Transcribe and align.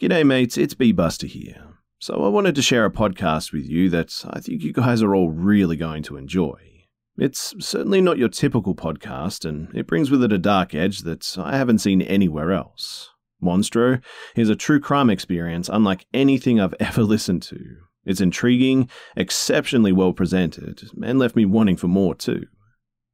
G'day, 0.00 0.24
mates, 0.24 0.56
it's 0.56 0.74
B 0.74 0.92
Buster 0.92 1.26
here. 1.26 1.74
So, 1.98 2.22
I 2.22 2.28
wanted 2.28 2.54
to 2.54 2.62
share 2.62 2.84
a 2.84 2.90
podcast 2.90 3.52
with 3.52 3.68
you 3.68 3.90
that 3.90 4.24
I 4.30 4.38
think 4.38 4.62
you 4.62 4.72
guys 4.72 5.02
are 5.02 5.12
all 5.12 5.30
really 5.30 5.74
going 5.74 6.04
to 6.04 6.16
enjoy. 6.16 6.84
It's 7.16 7.52
certainly 7.58 8.00
not 8.00 8.16
your 8.16 8.28
typical 8.28 8.76
podcast, 8.76 9.44
and 9.44 9.74
it 9.74 9.88
brings 9.88 10.08
with 10.08 10.22
it 10.22 10.32
a 10.32 10.38
dark 10.38 10.72
edge 10.72 11.00
that 11.00 11.36
I 11.36 11.56
haven't 11.56 11.80
seen 11.80 12.00
anywhere 12.00 12.52
else. 12.52 13.10
Monstruo 13.42 14.00
is 14.36 14.48
a 14.48 14.54
true 14.54 14.78
crime 14.78 15.10
experience 15.10 15.68
unlike 15.68 16.06
anything 16.14 16.60
I've 16.60 16.76
ever 16.80 17.02
listened 17.02 17.42
to. 17.42 17.58
It's 18.04 18.20
intriguing, 18.20 18.88
exceptionally 19.16 19.90
well 19.90 20.12
presented, 20.12 20.80
and 21.02 21.18
left 21.18 21.34
me 21.34 21.44
wanting 21.44 21.76
for 21.76 21.88
more 21.88 22.14
too. 22.14 22.46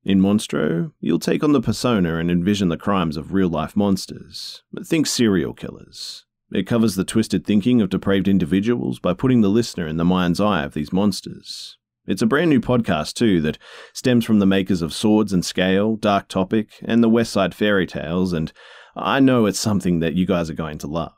In 0.05 0.21
Monstruo, 0.21 0.93
you'll 1.01 1.19
take 1.19 1.43
on 1.43 1.53
the 1.53 1.63
persona 1.63 2.17
and 2.17 2.31
envision 2.31 2.69
the 2.69 2.77
crimes 2.77 3.17
of 3.17 3.33
real 3.33 3.49
life 3.49 3.75
monsters. 3.75 4.63
But 4.71 4.87
think 4.87 5.07
serial 5.07 5.55
killers. 5.55 6.27
It 6.55 6.69
covers 6.69 6.95
the 6.95 7.05
twisted 7.05 7.45
thinking 7.45 7.83
of 7.83 7.91
depraved 7.91 8.29
individuals 8.29 9.01
by 9.01 9.13
putting 9.13 9.41
the 9.41 9.49
listener 9.49 9.89
in 9.89 9.97
the 9.97 10.05
mind's 10.05 10.41
eye 10.41 10.63
of 10.63 10.73
these 10.73 10.93
monsters. 10.93 11.77
It's 12.07 12.23
a 12.23 12.27
brand 12.27 12.49
new 12.49 12.61
podcast, 12.61 13.15
too, 13.15 13.41
that 13.41 13.59
stems 13.93 14.25
from 14.25 14.39
the 14.39 14.47
makers 14.47 14.81
of 14.81 14.95
Swords 14.95 15.33
and 15.33 15.45
Scale, 15.45 15.97
Dark 15.97 16.29
Topic, 16.29 16.69
and 16.83 17.03
the 17.03 17.09
West 17.09 17.33
Side 17.33 17.57
Fairy 17.57 17.89
Tales, 17.89 18.33
and 18.33 18.53
I 18.95 19.19
know 19.19 19.47
it's 19.47 19.59
something 19.59 19.99
that 19.99 20.15
you 20.15 20.27
guys 20.27 20.49
are 20.49 20.55
going 20.55 20.79
to 20.79 20.87
love. 20.87 21.15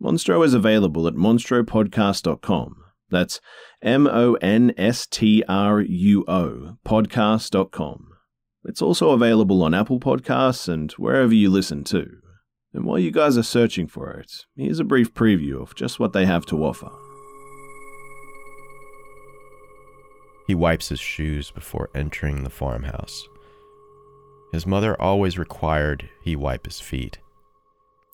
Monstruo 0.00 0.44
is 0.44 0.54
available 0.54 1.08
at 1.08 1.14
monstruopodcast.com. 1.14 2.76
That's 3.10 3.40
M 3.82 4.06
O 4.06 4.34
N 4.34 4.74
S 4.76 5.08
T 5.08 5.42
R 5.48 5.80
U 5.80 6.24
O, 6.28 6.76
podcast.com. 6.86 8.06
It's 8.64 8.80
also 8.80 9.10
available 9.10 9.60
on 9.64 9.74
Apple 9.74 9.98
Podcasts 9.98 10.68
and 10.68 10.92
wherever 10.92 11.34
you 11.34 11.50
listen 11.50 11.82
to. 11.84 12.06
And 12.74 12.84
while 12.84 12.98
you 12.98 13.10
guys 13.10 13.36
are 13.36 13.42
searching 13.42 13.86
for 13.86 14.10
it, 14.12 14.46
here's 14.56 14.80
a 14.80 14.84
brief 14.84 15.12
preview 15.12 15.60
of 15.60 15.74
just 15.74 16.00
what 16.00 16.12
they 16.12 16.24
have 16.24 16.46
to 16.46 16.64
offer. 16.64 16.90
He 20.46 20.54
wipes 20.54 20.88
his 20.88 21.00
shoes 21.00 21.50
before 21.50 21.90
entering 21.94 22.42
the 22.42 22.50
farmhouse. 22.50 23.28
His 24.52 24.66
mother 24.66 25.00
always 25.00 25.38
required 25.38 26.08
he 26.22 26.36
wipe 26.36 26.66
his 26.66 26.80
feet. 26.80 27.18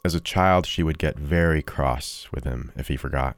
As 0.05 0.15
a 0.15 0.21
child, 0.21 0.67
she 0.67 0.83
would 0.83 0.99
get 0.99 1.19
very 1.19 1.63
cross 1.63 2.29
with 2.33 2.45
him 2.45 2.73
if 2.77 2.89
he 2.89 2.97
forgot. 2.97 3.37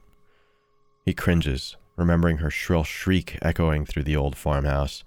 He 1.05 1.13
cringes, 1.13 1.77
remembering 1.95 2.37
her 2.37 2.51
shrill 2.51 2.83
shriek 2.83 3.39
echoing 3.41 3.85
through 3.85 4.03
the 4.03 4.15
old 4.15 4.35
farmhouse. 4.35 5.03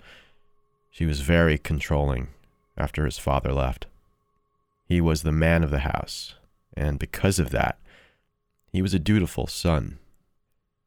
She 0.91 1.07
was 1.07 1.21
very 1.21 1.57
controlling 1.57 2.29
after 2.77 3.05
his 3.05 3.19
father 3.19 3.53
left. 3.53 3.87
He 4.87 5.01
was 5.01 5.23
the 5.23 5.33
man 5.33 5.65
of 5.65 5.71
the 5.71 5.81
house, 5.81 6.35
and 6.77 6.99
because 6.99 7.39
of 7.39 7.51
that, 7.51 7.79
he 8.71 8.83
was 8.83 8.93
a 8.93 8.99
dutiful 8.99 9.47
son. 9.47 9.99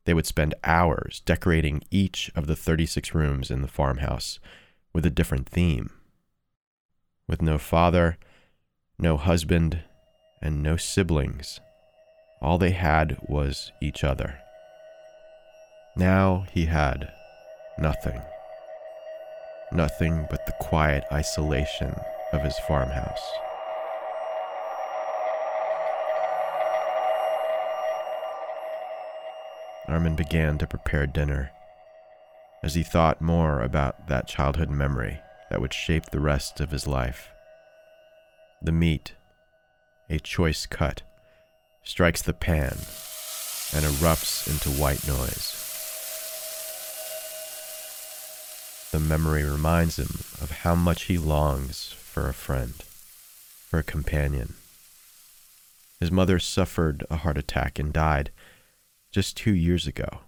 They 0.06 0.14
would 0.14 0.26
spend 0.26 0.56
hours 0.64 1.22
decorating 1.26 1.84
each 1.90 2.32
of 2.36 2.48
the 2.48 2.56
36 2.56 3.14
rooms 3.16 3.50
in 3.50 3.62
the 3.62 3.68
farmhouse 3.68 4.40
with 4.94 5.06
a 5.06 5.10
different 5.10 5.48
theme. 5.48 5.90
With 7.28 7.42
no 7.42 7.58
father, 7.58 8.18
no 9.00 9.18
husband, 9.18 9.82
and 10.42 10.62
no 10.62 10.78
siblings, 10.78 11.60
all 12.42 12.58
they 12.58 12.72
had 12.72 13.18
was 13.28 13.72
each 13.82 14.04
other. 14.04 14.40
Now 15.96 16.46
he 16.52 16.66
had 16.66 17.12
nothing. 17.80 18.22
Nothing 19.72 20.28
but 20.30 20.46
the 20.46 20.54
quiet 20.62 21.04
isolation 21.12 21.96
of 22.32 22.44
his 22.44 22.58
farmhouse. 22.68 23.47
Armin 29.88 30.16
began 30.16 30.58
to 30.58 30.68
prepare 30.68 31.08
dinner 31.08 31.52
as 32.62 32.76
he 32.76 32.84
thought 32.84 33.22
more 33.22 33.62
about 33.62 34.08
that 34.08 34.28
childhood 34.28 34.70
memory 34.70 35.20
that 35.50 35.62
would 35.62 35.74
shape 35.74 36.08
the 36.08 36.20
rest 36.20 36.60
of 36.60 36.72
his 36.72 36.88
life. 36.88 37.30
The 38.62 38.72
meat, 38.72 39.14
a 40.10 40.20
choice 40.20 40.66
cut, 40.66 41.04
strikes 41.84 42.22
the 42.22 42.34
pan 42.34 42.78
and 43.74 43.86
erupts 43.86 44.48
into 44.48 44.70
white 44.82 45.08
noise. 45.08 45.64
The 48.92 49.00
memory 49.00 49.44
reminds 49.44 50.00
him 50.00 50.24
of 50.42 50.60
how 50.64 50.76
much 50.76 51.04
he 51.04 51.18
longs 51.18 51.94
for 51.94 52.28
a 52.28 52.34
friend, 52.34 52.74
for 53.70 53.80
a 53.80 53.84
companion. 53.84 54.56
His 56.00 56.12
mother 56.12 56.40
suffered 56.40 57.06
a 57.10 57.18
heart 57.18 57.38
attack 57.38 57.80
and 57.80 57.94
died 57.94 58.32
just 59.18 59.36
two 59.36 59.56
years 59.56 59.88
ago 59.88 60.20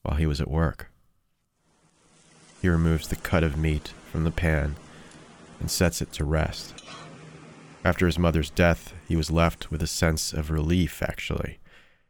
while 0.00 0.16
he 0.16 0.24
was 0.24 0.40
at 0.40 0.50
work. 0.50 0.90
He 2.62 2.70
removes 2.70 3.06
the 3.06 3.16
cut 3.16 3.44
of 3.44 3.58
meat 3.58 3.88
from 4.10 4.24
the 4.24 4.30
pan 4.30 4.76
and 5.60 5.70
sets 5.70 6.00
it 6.00 6.10
to 6.12 6.24
rest. 6.24 6.82
After 7.84 8.06
his 8.06 8.18
mother's 8.18 8.48
death, 8.48 8.94
he 9.06 9.14
was 9.14 9.30
left 9.30 9.70
with 9.70 9.82
a 9.82 9.86
sense 9.86 10.32
of 10.32 10.50
relief, 10.50 11.02
actually. 11.02 11.58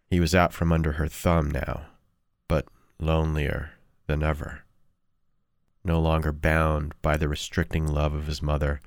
He 0.09 0.21
was 0.21 0.33
out 0.33 0.53
from 0.53 0.71
under 0.71 0.93
her 0.93 1.09
thumb 1.09 1.51
now, 1.51 1.87
but 2.47 2.67
lonelier 3.01 3.73
than 4.07 4.23
ever. 4.23 4.61
No 5.83 5.99
longer 5.99 6.31
bound 6.31 6.95
by 7.03 7.17
the 7.17 7.27
restricting 7.27 7.89
love 7.89 8.15
of 8.15 8.29
his 8.29 8.41
mother, 8.41 8.81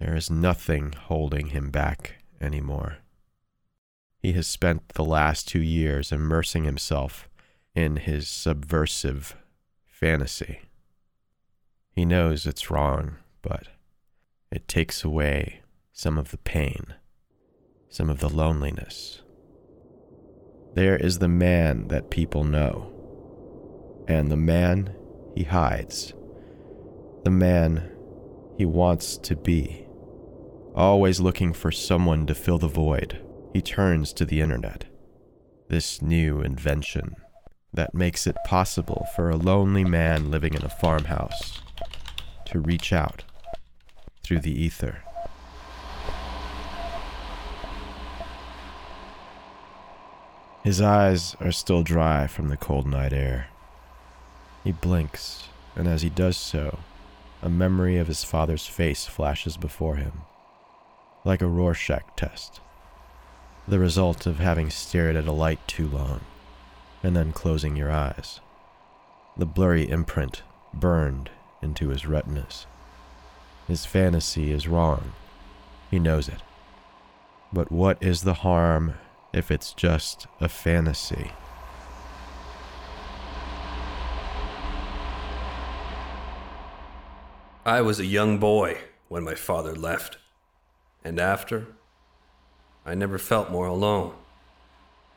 there 0.00 0.16
is 0.16 0.28
nothing 0.28 0.90
holding 0.90 1.50
him 1.50 1.70
back 1.70 2.14
anymore. 2.40 2.96
He 4.24 4.32
has 4.32 4.46
spent 4.46 4.88
the 4.94 5.04
last 5.04 5.46
two 5.46 5.60
years 5.60 6.10
immersing 6.10 6.64
himself 6.64 7.28
in 7.74 7.96
his 7.96 8.26
subversive 8.26 9.36
fantasy. 9.84 10.62
He 11.90 12.06
knows 12.06 12.46
it's 12.46 12.70
wrong, 12.70 13.16
but 13.42 13.68
it 14.50 14.66
takes 14.66 15.04
away 15.04 15.60
some 15.92 16.16
of 16.16 16.30
the 16.30 16.38
pain, 16.38 16.94
some 17.90 18.08
of 18.08 18.20
the 18.20 18.30
loneliness. 18.30 19.20
There 20.72 20.96
is 20.96 21.18
the 21.18 21.28
man 21.28 21.88
that 21.88 22.08
people 22.08 22.44
know, 22.44 22.94
and 24.08 24.30
the 24.30 24.38
man 24.38 24.96
he 25.34 25.44
hides, 25.44 26.14
the 27.24 27.30
man 27.30 27.92
he 28.56 28.64
wants 28.64 29.18
to 29.18 29.36
be, 29.36 29.86
always 30.74 31.20
looking 31.20 31.52
for 31.52 31.70
someone 31.70 32.24
to 32.24 32.34
fill 32.34 32.56
the 32.56 32.68
void 32.68 33.20
he 33.54 33.62
turns 33.62 34.12
to 34.12 34.24
the 34.24 34.40
internet. 34.40 34.84
This 35.68 36.02
new 36.02 36.40
invention 36.40 37.14
that 37.72 37.94
makes 37.94 38.26
it 38.26 38.36
possible 38.44 39.06
for 39.14 39.30
a 39.30 39.36
lonely 39.36 39.84
man 39.84 40.28
living 40.28 40.54
in 40.54 40.64
a 40.64 40.68
farmhouse 40.68 41.62
to 42.46 42.58
reach 42.58 42.92
out 42.92 43.22
through 44.24 44.40
the 44.40 44.50
ether. 44.50 45.04
His 50.64 50.80
eyes 50.80 51.36
are 51.40 51.52
still 51.52 51.84
dry 51.84 52.26
from 52.26 52.48
the 52.48 52.56
cold 52.56 52.88
night 52.88 53.12
air. 53.12 53.50
He 54.64 54.72
blinks, 54.72 55.46
and 55.76 55.86
as 55.86 56.02
he 56.02 56.10
does 56.10 56.36
so, 56.36 56.80
a 57.40 57.48
memory 57.48 57.98
of 57.98 58.08
his 58.08 58.24
father's 58.24 58.66
face 58.66 59.06
flashes 59.06 59.56
before 59.56 59.94
him, 59.94 60.22
like 61.24 61.40
a 61.40 61.46
Rorschach 61.46 62.16
test 62.16 62.60
the 63.66 63.78
result 63.78 64.26
of 64.26 64.38
having 64.38 64.68
stared 64.70 65.16
at 65.16 65.26
a 65.26 65.32
light 65.32 65.66
too 65.66 65.88
long 65.88 66.20
and 67.02 67.14
then 67.14 67.32
closing 67.32 67.76
your 67.76 67.90
eyes. 67.90 68.40
The 69.36 69.46
blurry 69.46 69.88
imprint 69.88 70.42
burned 70.72 71.30
into 71.62 71.88
his 71.88 72.06
retinas. 72.06 72.66
His 73.66 73.86
fantasy 73.86 74.52
is 74.52 74.68
wrong. 74.68 75.12
He 75.90 75.98
knows 75.98 76.28
it. 76.28 76.42
But 77.52 77.70
what 77.70 78.02
is 78.02 78.22
the 78.22 78.34
harm 78.34 78.94
if 79.32 79.50
it's 79.50 79.72
just 79.72 80.26
a 80.40 80.48
fantasy? 80.48 81.32
I 87.66 87.80
was 87.80 87.98
a 87.98 88.04
young 88.04 88.38
boy 88.38 88.78
when 89.08 89.24
my 89.24 89.34
father 89.34 89.74
left, 89.74 90.18
and 91.02 91.18
after, 91.18 91.68
I 92.86 92.94
never 92.94 93.18
felt 93.18 93.50
more 93.50 93.66
alone. 93.66 94.14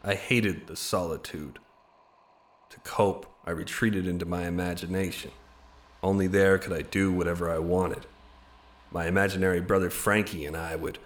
I 0.03 0.15
hated 0.15 0.67
the 0.67 0.75
solitude. 0.75 1.59
To 2.69 2.79
cope, 2.79 3.25
I 3.45 3.51
retreated 3.51 4.07
into 4.07 4.25
my 4.25 4.47
imagination. 4.47 5.31
Only 6.01 6.27
there 6.27 6.57
could 6.57 6.73
I 6.73 6.81
do 6.81 7.11
whatever 7.11 7.49
I 7.49 7.59
wanted. 7.59 8.05
My 8.91 9.07
imaginary 9.07 9.59
brother 9.59 9.89
Frankie 9.89 10.45
and 10.45 10.55
I 10.55 10.75
would 10.75 10.99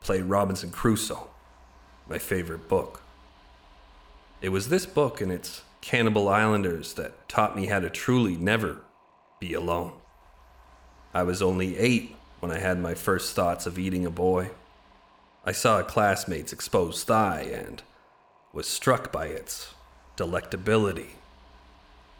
play 0.00 0.20
Robinson 0.20 0.70
Crusoe, 0.70 1.30
my 2.08 2.18
favorite 2.18 2.68
book. 2.68 3.02
It 4.40 4.50
was 4.50 4.68
this 4.68 4.86
book 4.86 5.20
and 5.20 5.32
its 5.32 5.62
Cannibal 5.80 6.28
Islanders 6.28 6.94
that 6.94 7.28
taught 7.28 7.56
me 7.56 7.66
how 7.66 7.80
to 7.80 7.90
truly 7.90 8.36
never 8.36 8.82
be 9.40 9.54
alone. 9.54 9.92
I 11.12 11.22
was 11.22 11.42
only 11.42 11.76
eight 11.76 12.14
when 12.40 12.52
I 12.52 12.58
had 12.58 12.78
my 12.78 12.94
first 12.94 13.34
thoughts 13.34 13.66
of 13.66 13.78
eating 13.78 14.04
a 14.04 14.10
boy. 14.10 14.50
I 15.46 15.52
saw 15.52 15.78
a 15.78 15.84
classmate's 15.84 16.54
exposed 16.54 17.06
thigh, 17.06 17.42
and 17.52 17.82
was 18.54 18.66
struck 18.66 19.12
by 19.12 19.26
its 19.26 19.74
delectability. 20.16 21.16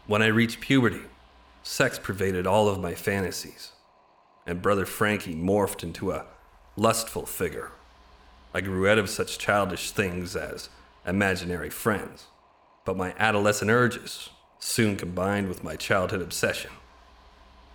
When 0.05 0.21
I 0.21 0.27
reached 0.27 0.59
puberty, 0.59 1.01
sex 1.63 1.97
pervaded 1.97 2.45
all 2.45 2.67
of 2.67 2.79
my 2.79 2.93
fantasies, 2.93 3.71
and 4.45 4.61
Brother 4.61 4.85
Frankie 4.85 5.33
morphed 5.33 5.81
into 5.81 6.11
a 6.11 6.25
lustful 6.75 7.25
figure. 7.25 7.71
I 8.53 8.61
grew 8.61 8.87
out 8.87 8.99
of 8.99 9.09
such 9.09 9.39
childish 9.39 9.89
things 9.89 10.35
as 10.35 10.69
imaginary 11.07 11.71
friends, 11.71 12.25
but 12.85 12.95
my 12.95 13.15
adolescent 13.17 13.71
urges 13.71 14.29
soon 14.59 14.97
combined 14.97 15.47
with 15.47 15.63
my 15.63 15.75
childhood 15.75 16.21
obsession. 16.21 16.71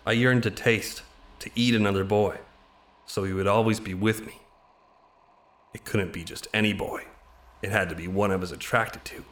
I 0.06 0.12
yearned 0.12 0.44
to 0.44 0.50
taste, 0.50 1.02
to 1.40 1.50
eat 1.56 1.74
another 1.74 2.04
boy, 2.04 2.38
so 3.06 3.24
he 3.24 3.32
would 3.32 3.48
always 3.48 3.80
be 3.80 3.94
with 3.94 4.24
me. 4.24 4.40
It 5.72 5.84
couldn't 5.84 6.12
be 6.12 6.24
just 6.24 6.48
any 6.52 6.72
boy, 6.72 7.04
it 7.62 7.70
had 7.70 7.88
to 7.88 7.94
be 7.94 8.08
one 8.08 8.30
I 8.30 8.36
was 8.36 8.52
attracted 8.52 9.04
to, 9.06 9.24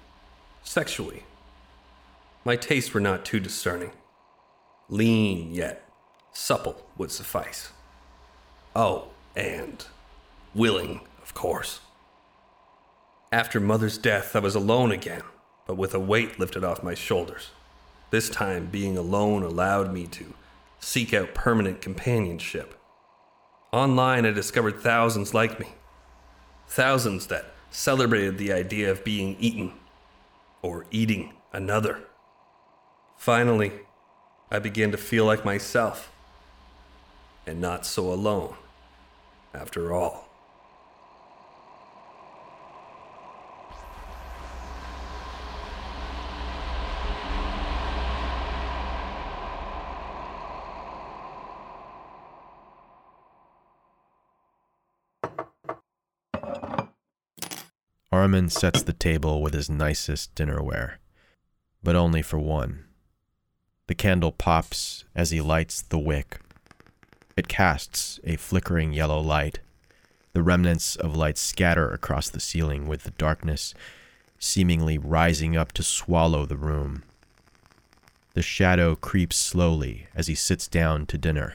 sexually. 0.63 1.25
My 2.45 2.57
tastes 2.57 2.95
were 2.95 3.01
not 3.01 3.25
too 3.25 3.41
discerning. 3.41 3.93
Lean 4.89 5.53
yet 5.53 5.89
supple 6.33 6.87
would 6.97 7.11
suffice. 7.11 7.73
Oh, 8.75 9.09
and 9.35 9.85
willing, 10.55 11.01
of 11.21 11.35
course. 11.35 11.81
After 13.33 13.61
mother's 13.61 13.99
death, 13.99 14.37
I 14.37 14.39
was 14.39 14.55
alone 14.55 14.93
again, 14.93 15.23
but 15.67 15.77
with 15.77 15.95
a 15.95 16.01
weight 16.01 16.39
lifted 16.39 16.65
off 16.65 16.83
my 16.83 16.95
shoulders. 16.95 17.51
This 18.11 18.31
time, 18.31 18.67
being 18.67 18.97
alone 18.97 19.43
allowed 19.43 19.93
me 19.93 20.07
to 20.07 20.33
seek 20.79 21.13
out 21.13 21.35
permanent 21.35 21.83
companionship. 21.83 22.75
Online, 23.73 24.25
I 24.25 24.31
discovered 24.31 24.81
thousands 24.81 25.35
like 25.35 25.61
me. 25.61 25.67
Thousands 26.69 27.27
that 27.29 27.47
celebrated 27.71 28.39
the 28.39 28.53
idea 28.53 28.91
of 28.91 29.05
being 29.05 29.37
eaten 29.39 29.73
or 30.63 30.87
eating 30.91 31.35
another. 31.53 32.05
Finally, 33.17 33.73
I 34.51 34.59
began 34.59 34.91
to 34.93 34.97
feel 34.97 35.25
like 35.25 35.45
myself 35.45 36.11
and 37.47 37.61
not 37.61 37.85
so 37.87 38.13
alone 38.13 38.55
after 39.55 39.93
all. 39.93 40.28
Armin 58.19 58.49
sets 58.49 58.83
the 58.83 58.93
table 58.93 59.41
with 59.41 59.55
his 59.55 59.71
nicest 59.71 60.35
dinnerware, 60.35 60.95
but 61.85 61.95
only 61.95 62.21
for 62.21 62.37
one. 62.37 62.85
The 63.87 63.95
candle 63.95 64.33
pops 64.33 65.05
as 65.15 65.31
he 65.31 65.41
lights 65.41 65.83
the 65.83 66.01
wick. 66.01 66.41
It 67.37 67.47
casts 67.47 68.19
a 68.25 68.35
flickering 68.35 68.93
yellow 68.93 69.21
light. 69.21 69.61
The 70.33 70.43
remnants 70.43 70.97
of 70.97 71.17
light 71.17 71.39
scatter 71.39 71.89
across 71.91 72.29
the 72.29 72.41
ceiling 72.41 72.89
with 72.89 73.05
the 73.05 73.13
darkness 73.13 73.73
seemingly 74.41 74.99
rising 74.99 75.57
up 75.57 75.71
to 75.75 75.85
swallow 75.85 76.45
the 76.45 76.57
room. 76.57 77.05
The 78.35 78.43
shadow 78.43 78.97
creeps 78.97 79.37
slowly 79.37 80.09
as 80.17 80.27
he 80.27 80.35
sits 80.35 80.67
down 80.67 81.07
to 81.07 81.19
dinner. 81.19 81.55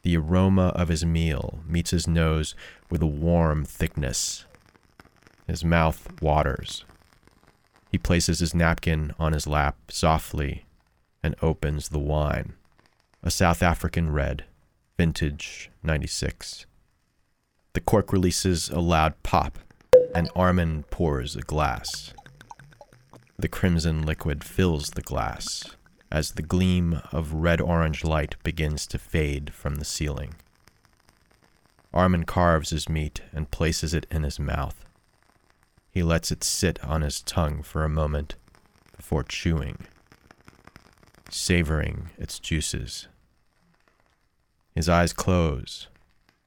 The 0.00 0.16
aroma 0.16 0.68
of 0.68 0.88
his 0.88 1.04
meal 1.04 1.60
meets 1.68 1.90
his 1.90 2.08
nose 2.08 2.54
with 2.88 3.02
a 3.02 3.06
warm 3.06 3.66
thickness. 3.66 4.46
His 5.46 5.64
mouth 5.64 6.20
waters. 6.22 6.84
He 7.90 7.98
places 7.98 8.40
his 8.40 8.54
napkin 8.54 9.12
on 9.18 9.32
his 9.32 9.46
lap 9.46 9.76
softly 9.88 10.64
and 11.22 11.34
opens 11.40 11.88
the 11.88 11.98
wine. 11.98 12.54
A 13.22 13.30
South 13.30 13.62
African 13.62 14.12
red, 14.12 14.44
vintage 14.96 15.70
96. 15.82 16.66
The 17.72 17.80
cork 17.80 18.12
releases 18.12 18.68
a 18.68 18.80
loud 18.80 19.20
pop, 19.22 19.58
and 20.14 20.30
Armin 20.36 20.84
pours 20.90 21.36
a 21.36 21.40
glass. 21.40 22.12
The 23.38 23.48
crimson 23.48 24.06
liquid 24.06 24.44
fills 24.44 24.90
the 24.90 25.02
glass 25.02 25.64
as 26.10 26.32
the 26.32 26.42
gleam 26.42 27.00
of 27.10 27.32
red 27.32 27.60
orange 27.60 28.04
light 28.04 28.36
begins 28.44 28.86
to 28.86 28.98
fade 28.98 29.52
from 29.52 29.76
the 29.76 29.84
ceiling. 29.84 30.34
Armin 31.92 32.24
carves 32.24 32.70
his 32.70 32.88
meat 32.88 33.22
and 33.32 33.50
places 33.50 33.92
it 33.94 34.06
in 34.10 34.22
his 34.22 34.38
mouth. 34.38 34.84
He 35.94 36.02
lets 36.02 36.32
it 36.32 36.42
sit 36.42 36.82
on 36.84 37.02
his 37.02 37.22
tongue 37.22 37.62
for 37.62 37.84
a 37.84 37.88
moment 37.88 38.34
before 38.96 39.22
chewing, 39.22 39.86
savoring 41.30 42.10
its 42.18 42.40
juices. 42.40 43.06
His 44.74 44.88
eyes 44.88 45.12
close, 45.12 45.86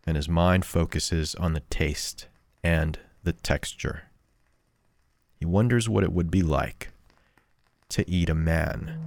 and 0.06 0.18
his 0.18 0.28
mind 0.28 0.66
focuses 0.66 1.34
on 1.36 1.54
the 1.54 1.62
taste 1.70 2.28
and 2.62 3.00
the 3.24 3.32
texture. 3.32 4.04
He 5.40 5.46
wonders 5.46 5.88
what 5.88 6.04
it 6.04 6.12
would 6.12 6.30
be 6.30 6.42
like 6.44 6.90
to 7.88 8.10
eat 8.10 8.28
a 8.28 8.36
man. 8.36 9.00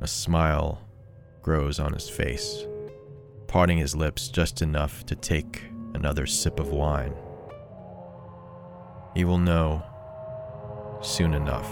A 0.00 0.06
smile 0.06 0.80
grows 1.42 1.78
on 1.78 1.92
his 1.92 2.08
face, 2.08 2.64
parting 3.46 3.76
his 3.76 3.94
lips 3.94 4.28
just 4.28 4.62
enough 4.62 5.04
to 5.04 5.14
take 5.14 5.64
another 5.92 6.24
sip 6.26 6.58
of 6.58 6.70
wine. 6.70 7.14
He 9.14 9.24
will 9.24 9.38
know 9.38 9.82
soon 11.02 11.34
enough. 11.34 11.70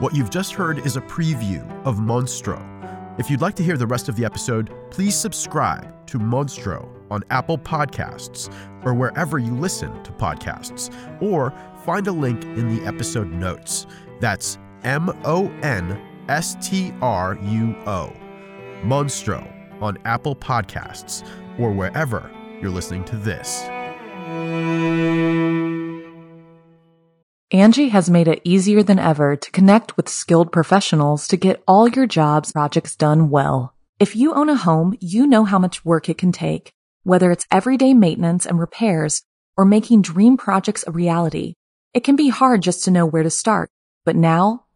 What 0.00 0.14
you've 0.14 0.30
just 0.30 0.52
heard 0.52 0.78
is 0.86 0.96
a 0.96 1.00
preview 1.00 1.60
of 1.84 1.96
Monstruo. 1.96 2.64
If 3.18 3.28
you'd 3.28 3.40
like 3.40 3.56
to 3.56 3.64
hear 3.64 3.76
the 3.76 3.86
rest 3.86 4.08
of 4.08 4.14
the 4.14 4.24
episode, 4.24 4.72
please 4.90 5.16
subscribe 5.16 6.06
to 6.06 6.18
Monstruo 6.18 6.88
on 7.10 7.24
Apple 7.30 7.58
Podcasts 7.58 8.48
or 8.84 8.94
wherever 8.94 9.38
you 9.40 9.52
listen 9.54 10.02
to 10.04 10.12
podcasts, 10.12 10.94
or 11.20 11.52
find 11.84 12.06
a 12.06 12.12
link 12.12 12.44
in 12.44 12.74
the 12.74 12.86
episode 12.86 13.30
notes. 13.32 13.86
That's 14.20 14.56
M 14.84 15.10
O 15.24 15.48
N 15.62 16.00
S 16.28 16.56
T 16.60 16.92
R 17.00 17.38
U 17.42 17.76
O. 17.86 18.12
Monstruo 18.82 19.46
on 19.80 19.98
Apple 20.04 20.36
Podcasts 20.36 21.26
or 21.58 21.72
wherever 21.72 22.30
you're 22.60 22.70
listening 22.70 23.04
to 23.04 23.16
this. 23.16 23.64
Angie 27.50 27.88
has 27.88 28.10
made 28.10 28.28
it 28.28 28.42
easier 28.44 28.82
than 28.82 28.98
ever 28.98 29.34
to 29.34 29.50
connect 29.50 29.96
with 29.96 30.08
skilled 30.08 30.52
professionals 30.52 31.26
to 31.28 31.36
get 31.36 31.62
all 31.66 31.88
your 31.88 32.06
jobs 32.06 32.52
projects 32.52 32.94
done 32.94 33.30
well. 33.30 33.74
If 33.98 34.14
you 34.14 34.34
own 34.34 34.50
a 34.50 34.54
home, 34.54 34.96
you 35.00 35.26
know 35.26 35.44
how 35.44 35.58
much 35.58 35.84
work 35.84 36.08
it 36.08 36.18
can 36.18 36.30
take, 36.30 36.72
whether 37.04 37.32
it's 37.32 37.46
everyday 37.50 37.94
maintenance 37.94 38.44
and 38.44 38.60
repairs 38.60 39.22
or 39.56 39.64
making 39.64 40.02
dream 40.02 40.36
projects 40.36 40.84
a 40.86 40.92
reality. 40.92 41.54
It 41.94 42.04
can 42.04 42.16
be 42.16 42.28
hard 42.28 42.62
just 42.62 42.84
to 42.84 42.90
know 42.90 43.06
where 43.06 43.22
to 43.22 43.30
start, 43.30 43.70
but 44.04 44.14
now 44.14 44.66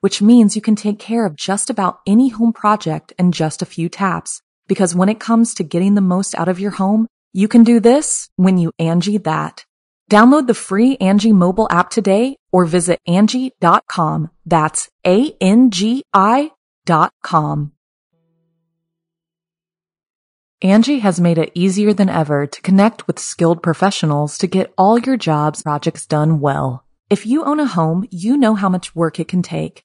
which 0.00 0.22
means 0.22 0.56
you 0.56 0.62
can 0.62 0.76
take 0.76 0.98
care 0.98 1.26
of 1.26 1.36
just 1.36 1.70
about 1.70 2.00
any 2.06 2.28
home 2.28 2.52
project 2.52 3.12
in 3.18 3.32
just 3.32 3.62
a 3.62 3.66
few 3.66 3.88
taps. 3.88 4.42
Because 4.66 4.94
when 4.94 5.08
it 5.08 5.20
comes 5.20 5.54
to 5.54 5.64
getting 5.64 5.94
the 5.94 6.00
most 6.00 6.34
out 6.34 6.48
of 6.48 6.60
your 6.60 6.72
home, 6.72 7.06
you 7.32 7.48
can 7.48 7.64
do 7.64 7.80
this 7.80 8.28
when 8.36 8.58
you 8.58 8.72
Angie 8.78 9.18
that. 9.18 9.64
Download 10.10 10.46
the 10.46 10.54
free 10.54 10.96
Angie 10.96 11.32
mobile 11.32 11.68
app 11.70 11.90
today 11.90 12.36
or 12.50 12.64
visit 12.64 12.98
Angie.com. 13.06 14.30
That's 14.46 14.88
A-N-G-I 15.06 16.50
dot 16.86 17.12
com. 17.22 17.72
Angie 20.62 20.98
has 21.00 21.20
made 21.20 21.38
it 21.38 21.52
easier 21.54 21.92
than 21.92 22.08
ever 22.08 22.46
to 22.46 22.62
connect 22.62 23.06
with 23.06 23.18
skilled 23.18 23.62
professionals 23.62 24.38
to 24.38 24.46
get 24.48 24.72
all 24.76 24.98
your 24.98 25.16
jobs 25.16 25.62
projects 25.62 26.04
done 26.06 26.40
well. 26.40 26.84
If 27.10 27.26
you 27.26 27.44
own 27.44 27.60
a 27.60 27.66
home, 27.66 28.08
you 28.10 28.36
know 28.36 28.54
how 28.54 28.68
much 28.68 28.96
work 28.96 29.20
it 29.20 29.28
can 29.28 29.42
take, 29.42 29.84